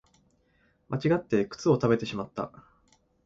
[0.89, 2.51] 間違って靴を食べてしまった